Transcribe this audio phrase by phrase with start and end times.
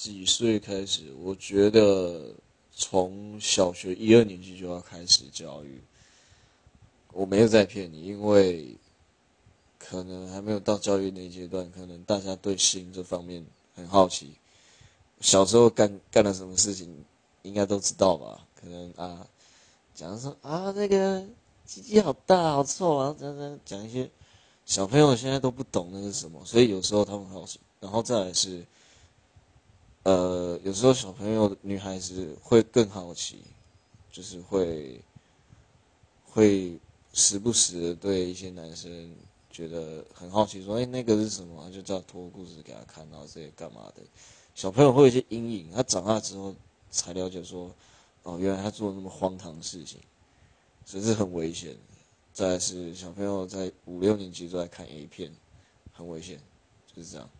[0.00, 1.12] 几岁开始？
[1.20, 2.32] 我觉得
[2.74, 5.78] 从小学一二年级就要开始教育。
[7.12, 8.74] 我没有在骗你，因为
[9.78, 13.44] 可能还没有到教育那阶段，可能大家对性这方面
[13.74, 14.32] 很好奇。
[15.20, 16.88] 小时候干干了什么事情，
[17.42, 18.46] 应该都知道吧？
[18.58, 19.26] 可能啊，
[19.94, 21.22] 讲说啊那个
[21.66, 24.10] 鸡鸡好大好臭啊，讲讲讲一些
[24.64, 27.60] 小朋友现在都不懂那是什么，所以有时候他们好奇。
[27.80, 28.64] 然后再来是。
[30.10, 33.44] 呃，有时候小朋友、女孩子会更好奇，
[34.10, 35.00] 就是会
[36.24, 36.76] 会
[37.12, 39.14] 时不时的对一些男生
[39.52, 44.02] 觉得很好奇，说：“哎，那个是什么？”就叫脱裤子给他看，然后这些干嘛的？
[44.52, 46.52] 小朋友会有一些阴影，他长大之后
[46.90, 47.70] 才了解说
[48.24, 50.00] ：“哦，原来他做那么荒唐的事情，
[50.84, 51.76] 所以是很危险。”
[52.34, 55.32] 再是小朋友在五六年级都在看 A 片，
[55.92, 56.40] 很危险，
[56.92, 57.30] 就是这样。